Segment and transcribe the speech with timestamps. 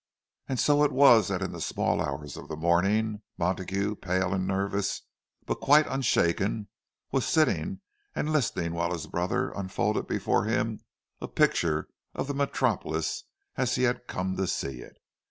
[0.49, 4.47] And so it was that in the small hours of the morning, Montague, pale and
[4.47, 5.03] nervous,
[5.45, 6.69] but quite unshaken,
[7.11, 7.81] was sitting
[8.15, 10.79] and listening while his brother unfolded before him
[11.21, 13.25] a picture of the Metropolis
[13.57, 14.97] as he had come to see it.